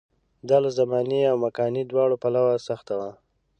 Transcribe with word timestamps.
دا 0.49 0.57
له 0.63 0.69
زماني 0.79 1.21
او 1.31 1.35
مکاني 1.45 1.83
دواړو 1.91 2.15
پلوه 2.23 2.53
سخته 2.67 2.93
وه. 2.99 3.09